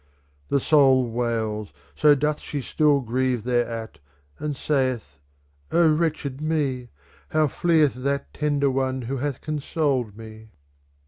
The 0.49 0.59
soul 0.59 1.11
wails, 1.11 1.71
so 1.95 2.15
doth 2.15 2.39
she 2.39 2.59
still 2.59 3.01
grieve 3.01 3.43
thereat, 3.43 3.99
and 4.39 4.57
saith:' 4.57 5.19
O 5.71 5.87
wretched 5.93 6.41
me, 6.41 6.89
how 7.29 7.47
fleeth 7.47 7.93
that 7.93 8.33
tender 8.33 8.71
one 8.71 9.03
who 9.03 9.17
hath 9.17 9.41
consoled 9.41 10.17
me.' 10.17 10.49